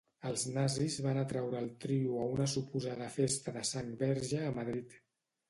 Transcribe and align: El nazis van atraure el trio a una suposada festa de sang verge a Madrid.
El 0.27 0.37
nazis 0.53 0.95
van 1.07 1.19
atraure 1.23 1.61
el 1.65 1.69
trio 1.83 2.15
a 2.23 2.25
una 2.39 2.49
suposada 2.55 3.11
festa 3.19 3.55
de 3.61 3.65
sang 3.75 3.93
verge 4.03 4.43
a 4.49 4.51
Madrid. 4.59 4.99